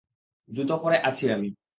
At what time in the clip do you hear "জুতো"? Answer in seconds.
0.49-0.75